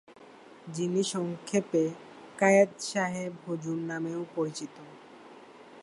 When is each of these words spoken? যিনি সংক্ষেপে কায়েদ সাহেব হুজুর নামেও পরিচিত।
যিনি 0.67 1.01
সংক্ষেপে 1.03 1.83
কায়েদ 2.37 2.71
সাহেব 2.81 3.31
হুজুর 3.47 3.77
নামেও 3.81 4.21
পরিচিত। 4.35 4.75